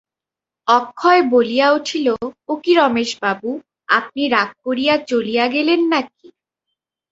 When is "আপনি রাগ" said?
3.89-4.49